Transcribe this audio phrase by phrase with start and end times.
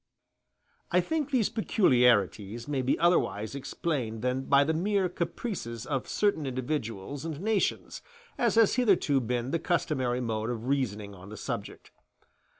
[0.91, 6.47] ]I think these peculiarities may be otherwise explained than by the mere caprices of certain
[6.47, 8.01] individuals and nations,
[8.35, 11.91] as has hitherto been the customary mode of reasoning on the subject.